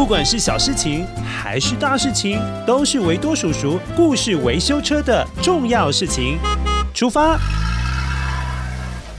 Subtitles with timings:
[0.00, 6.38] 不管是小事情还是大事情，都是维多叔叔故事维修车的重要事情。
[6.94, 7.38] 出发！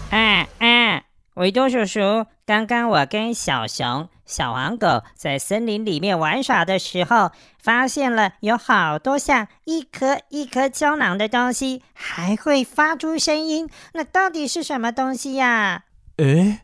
[0.09, 1.03] 啊啊！
[1.35, 7.29] 维多叔叔，刚刚我跟小熊、小黄狗在森林里面玩耍的时候，
[7.61, 13.69] 发现了有好多像一颗一颗胶囊的东西，还会发出声音。
[13.93, 15.83] 那到底是什么东西呀？
[16.17, 16.61] 诶，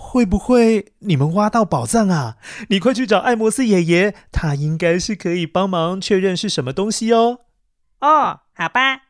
[0.00, 2.36] 会不会你们挖到宝藏啊？
[2.68, 7.40] 你快去找艾摩斯爷爷，他应该是可以帮忙确认是什么东西哦。
[8.00, 9.02] 哦，好吧。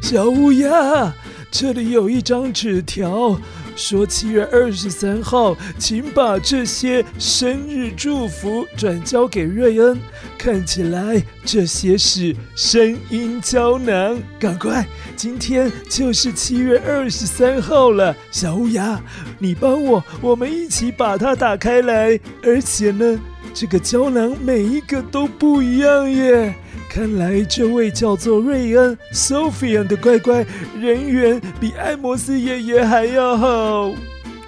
[0.00, 1.14] 小乌鸦，
[1.50, 3.38] 这里有一张纸条，
[3.76, 9.98] 说七月二十三号，请把这些生日祝福转交给瑞恩。
[10.38, 18.14] 看起来这些是声音胶囊，赶快，今天就是七月二十三号了。
[18.30, 19.00] 小乌鸦，
[19.38, 22.18] 你帮我，我们一起把它打开来。
[22.42, 23.20] 而且呢，
[23.54, 26.54] 这个胶囊每一个都不一样耶。
[26.94, 30.44] 看来这位叫做瑞恩 Sophia 的乖乖
[30.78, 33.90] 人缘比艾摩斯爷爷还要好。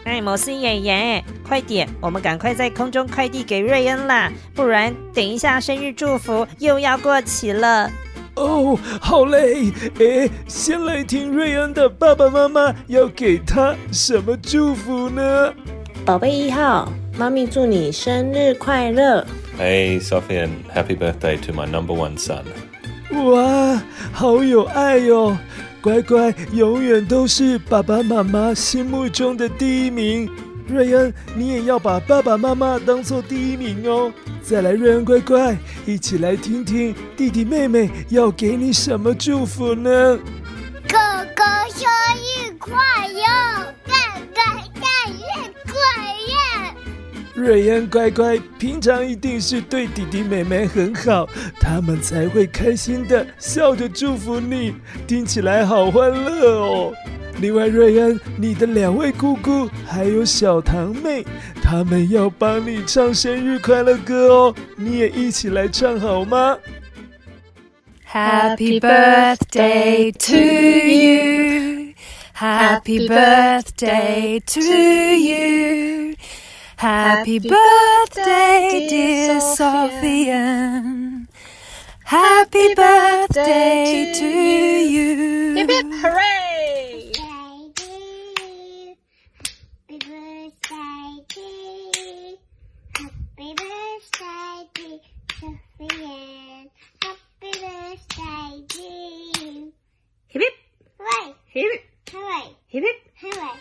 [0.04, 7.90] 艾摩斯爷爷，快点，我们赶快在空中快递给瑞恩啦，不然等一下生日祝福又要过期了。
[8.34, 15.50] 哦，好嘞，哎，先来听瑞恩的爸爸妈妈要给他什么祝福呢？
[16.04, 19.26] 宝贝一号，妈咪祝你生日快乐。
[19.56, 22.44] Hey, Sophia, happy birthday to my number one son.
[23.12, 23.80] 哇，
[24.12, 25.36] 好有爱哟！
[25.80, 30.28] 乖乖，永远都是爸爸妈妈心目中的第一名。
[30.66, 34.12] 瑞恩，你也要把爸爸妈妈当做第一名哦。
[34.42, 40.18] 再来，瑞恩乖乖，一起来听听弟弟妹妹要给你什么祝福呢？
[40.88, 40.98] 哥
[41.36, 41.86] 哥生
[42.18, 42.74] 日快
[43.08, 43.74] 乐！
[47.34, 51.28] 瑞恩乖乖，平常一定是对弟弟妹妹很好，
[51.60, 54.72] 他们才会开心的笑着祝福你，
[55.06, 56.92] 听起来好欢乐哦。
[57.40, 61.24] 另外，瑞恩，你的两位姑姑还有小堂妹，
[61.60, 66.56] 他们要帮你唱生日快乐歌哦，你也一起来唱好吗
[68.08, 71.94] ？Happy birthday to you,
[72.36, 76.03] Happy birthday to you.
[76.84, 81.24] Happy birthday, dear Sophia.
[82.04, 85.54] Happy birthday to you.
[85.54, 87.10] Hip hip hooray!
[89.88, 91.46] Happy birthday to
[92.92, 95.00] Happy birthday to
[95.40, 96.68] Sophia.
[97.00, 99.72] Happy birthday to
[100.28, 100.56] Hip hip
[100.98, 101.32] hooray!
[101.46, 102.46] Hip hip hooray!
[102.68, 103.58] Hip hip hooray!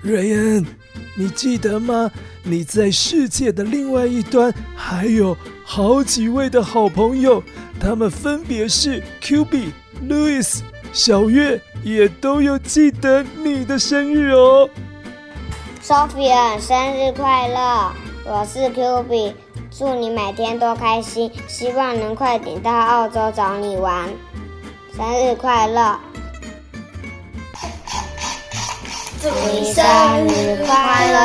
[0.00, 0.87] 瑞恩。
[1.18, 2.08] 你记得吗？
[2.44, 7.42] 你在世界的另外一端还有好几位的好朋友，
[7.80, 9.72] 他们分别是 QB、
[10.08, 10.60] Louis、
[10.92, 14.70] 小月，也都有记得你的生日哦。
[15.82, 17.92] Sophia，生日快乐！
[18.24, 19.32] 我是 QB，
[19.76, 24.08] 祝你每天都开心，希望能快点到澳洲找你玩。
[24.96, 25.98] 生日快乐！
[29.20, 29.84] 祝你生
[30.28, 30.72] 日快
[31.10, 31.18] 乐！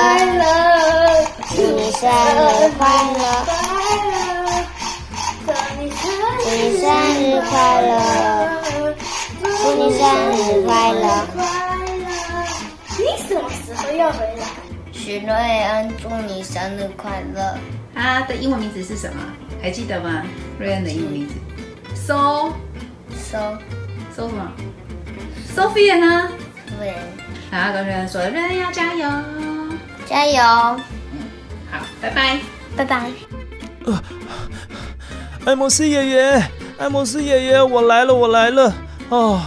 [1.50, 2.82] 祝你生日快
[3.14, 3.22] 乐！
[5.46, 6.90] 祝你生
[7.22, 7.54] 日快
[7.84, 7.92] 乐！
[9.44, 10.02] 祝你生
[10.32, 11.06] 日快乐！
[12.98, 14.44] 你什么时候要回来？
[14.92, 17.56] 许瑞恩，祝你生日快乐！
[17.94, 19.22] 他的英文名字是什么？
[19.62, 20.24] 还记得吗？
[20.58, 21.36] 瑞恩的英文名字
[21.94, 22.54] ？So
[23.32, 23.60] So
[24.16, 24.52] So 什么
[25.56, 26.32] ？Sophia 呢？
[26.80, 26.96] 对。
[27.54, 29.08] 好，跟瑞恩说，瑞恩要加油，
[30.08, 30.42] 加油。
[31.12, 31.20] 嗯，
[31.70, 32.40] 好，拜拜，
[32.76, 33.12] 拜拜。
[33.86, 34.04] 呃，
[35.46, 36.44] 艾摩斯爷爷，
[36.80, 38.74] 艾摩斯爷爷，我来了，我来了。
[39.10, 39.40] 哦，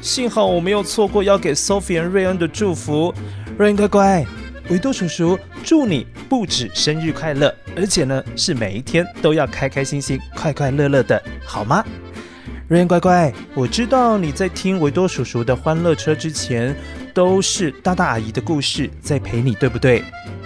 [0.00, 3.12] 幸好我没有错过要给 Sophia 瑞恩的祝福。
[3.58, 4.24] 瑞恩乖乖，
[4.68, 11.84] 维多叔叔祝你不止生日快乐，而且呢是每一天都要开开心心、快快乐乐的，好吗？
[12.68, 16.76] 瑞恩乖乖，我知道你在听维多叔叔的欢乐车之前，
[17.12, 20.02] 都是大大阿姨的故事在陪你，对不对？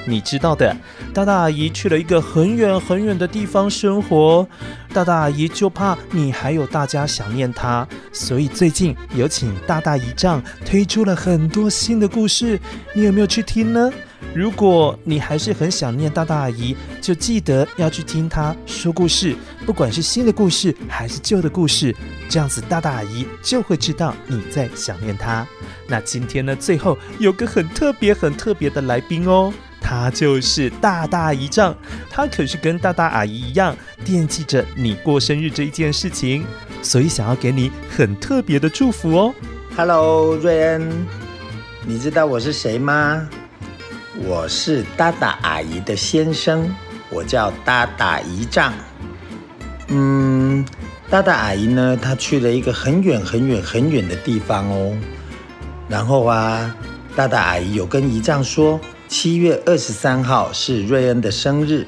[0.06, 0.76] 你知道的，
[1.14, 4.46] 大大阿姨去了一个很远很远的地方生活，
[4.92, 12.60] 大大阿姨就怕你还有大家想念她，所以最近有请大大姨丈推出了很多新的故事，
[12.92, 13.90] 你有没有去听呢？
[14.34, 21.94] 如果你还是很想念大大阿姨，就记得要去听她说故事，不管是新的故事还是旧的故事，
[22.28, 25.46] 这样子大大阿姨就会知道你在想念她。
[25.86, 31.72] 那今天呢，最后有个很特别、很特别的来宾哦，他就是大大姨丈，
[32.10, 36.44] 他可是跟大大阿姨一样惦记着你过生日这一件事情，
[36.82, 39.34] 所以想要给你很特别的祝福哦。
[39.76, 41.06] Hello，瑞恩，
[41.86, 43.28] 你知道我是谁吗？
[44.22, 46.72] 我是大大阿姨的先生，
[47.10, 48.72] 我叫大大姨丈。
[49.88, 50.64] 嗯，
[51.10, 54.96] 大大阿姨呢，她去了一个很远很远很远的地方哦。
[55.88, 56.72] 然后啊，
[57.16, 61.84] 大大阿姨有跟姨丈说，七月二十三号是瑞恩的生日，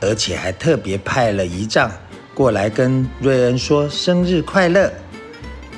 [0.00, 1.90] 而且还特别派了姨丈
[2.32, 4.88] 过来跟瑞恩说生日快乐。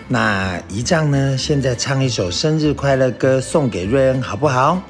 [0.07, 4.83] 那姨丈呢，现在唱一首生日快乐歌送给瑞恩，好不好？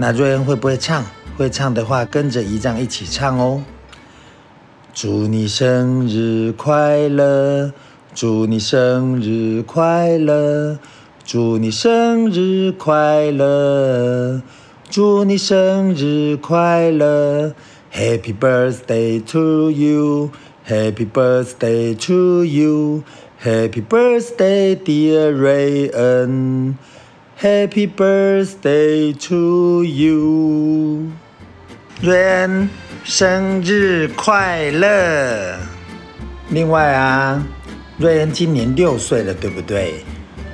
[0.00, 1.04] 那瑞恩会不会唱？
[1.36, 3.62] 会唱的话，跟着姨丈一起唱哦。
[4.94, 7.70] 祝你生日快乐！
[8.14, 10.78] 祝你生日快乐！
[11.22, 14.40] 祝你生日快乐！
[14.88, 17.52] 祝你生日快乐
[17.92, 20.30] ！Happy birthday to you!
[20.66, 23.02] Happy birthday to you!
[23.44, 26.78] Happy birthday, dear Ray 恩
[27.42, 31.10] ！Happy birthday to you，
[32.02, 32.68] 瑞恩，
[33.02, 35.58] 生日快乐！
[36.50, 37.42] 另外啊，
[37.96, 40.04] 瑞恩今年六岁了，对不对？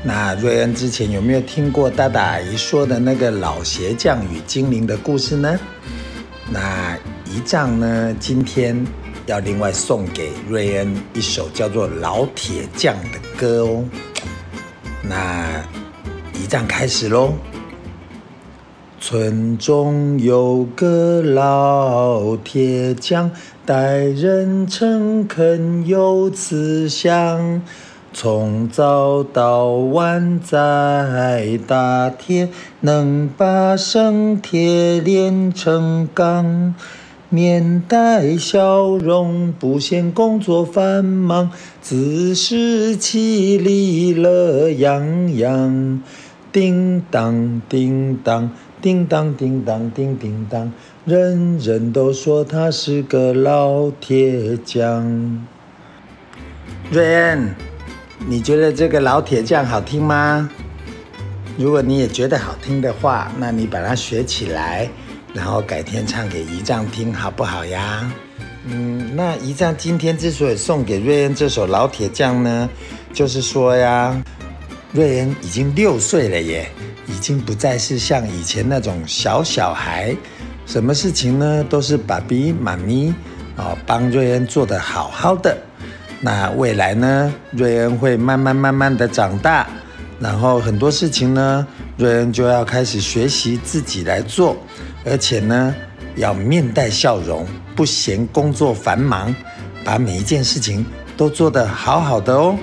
[0.05, 5.59] 那瑞恩之前有没有听过大大阿姨说的那个老鞋匠与精灵的故事呢？
[6.49, 8.87] 那姨丈呢，今天
[9.27, 13.85] 要另外送给瑞恩一首叫做《老铁匠》的歌哦。
[15.03, 15.61] 那。
[16.39, 17.33] 姨丈开始喽。
[19.01, 23.31] 村中有个老铁匠，
[23.65, 27.63] 待人诚恳有慈祥，
[28.13, 32.51] 从早到晚在打铁，
[32.81, 36.75] 能把生铁炼成钢，
[37.31, 41.51] 面带笑容，不嫌工作繁忙，
[41.81, 46.03] 自食其力乐洋洋。
[46.57, 48.51] 叮当叮当
[48.81, 50.73] 叮当叮当叮叮当，
[51.05, 55.47] 人人都说他是个老铁匠。
[56.91, 57.55] 瑞恩，
[58.27, 60.49] 你觉得这个老铁匠好听吗？
[61.59, 64.89] 如果你也觉得好听的话，那你把它学起来，
[65.35, 68.11] 然后改天唱给姨丈听，好不好呀？
[68.65, 72.67] 嗯，那姨丈今天之所以送给瑞恩这首老铁匠呢，
[73.13, 74.25] 就是说呀。
[74.97, 76.71] 瑞恩已经六岁了耶，
[77.07, 80.17] 已经不再是像以前那种小小孩，
[80.65, 83.13] 什么事情呢都是爸比妈咪
[83.57, 85.55] 啊帮瑞恩做得好好的。
[86.19, 89.67] 那未来呢，瑞恩会慢慢慢慢的长大，
[90.19, 91.67] 然后很多事情呢，
[91.99, 94.57] 瑞恩就要开始学习自己来做，
[95.05, 95.75] 而且呢，
[96.15, 99.37] 要面带笑容，不嫌工作繁忙，
[99.85, 100.87] 把每一件事情
[101.19, 102.57] 都做得好好的哦。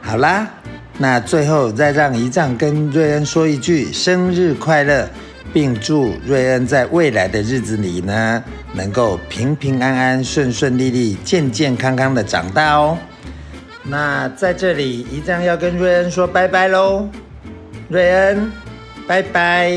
[0.00, 0.50] 好啦。
[0.98, 5.08] 那最后再让姨丈跟瑞恩说一句生日快乐，
[5.52, 8.44] 并祝瑞恩在未来的日子里呢，
[8.74, 12.96] 能够平平安安、顺顺利利、健健康康的长大哦。
[13.82, 17.08] 那在这里，姨丈要跟瑞恩说拜拜喽，
[17.88, 18.52] 瑞恩，
[19.06, 19.70] 拜拜，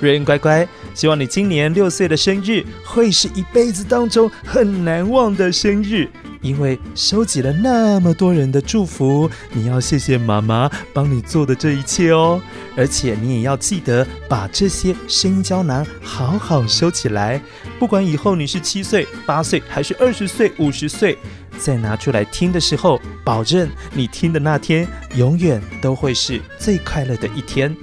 [0.00, 6.08] 瑞恩乖乖，希望你今年六岁的生日会是一辈子当中很难忘的生日。
[6.40, 12.40] 因为收集了那么多人的祝福，你要谢谢妈妈帮你做的这一切哦。
[12.76, 17.40] 而且你也要记得把这些声音胶囊好好收起来。
[17.78, 21.18] 不管以后你是七岁、八岁，还是二十岁、五十岁，
[21.58, 27.74] 再拿出来听的时候，保证你听的那天永远都会是最快乐的一天。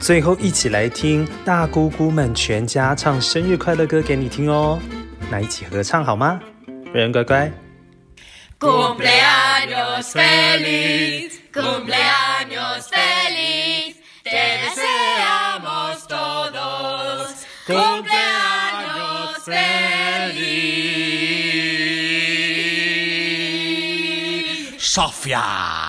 [0.00, 4.78] 最后，一起来听大姑姑们全家唱生日快乐歌给你听哦。
[5.30, 6.40] 那一起合唱好吗？
[6.92, 7.67] 瑞恩乖乖。
[8.58, 17.46] Cumpleaños feliz, cumpleaños feliz, te deseamos todos.
[17.68, 19.68] Cumpleaños feliz.
[24.82, 25.87] Sofia.